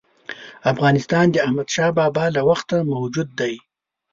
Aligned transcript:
افغانستان 0.73 1.25
د 1.31 1.35
احمدشاه 1.45 1.91
بابا 1.99 2.25
له 2.35 2.41
وخته 2.49 2.77
موجود 2.93 3.29
دی. 3.39 3.53